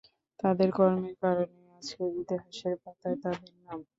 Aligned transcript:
তাদের 0.39 0.69
কর্মের 0.77 1.15
কারণেই 1.21 1.65
আজকে 1.77 2.03
ইতিহাসের 2.19 2.75
পাতায় 2.83 3.17
তাদের 3.23 3.51
নাম। 3.65 3.79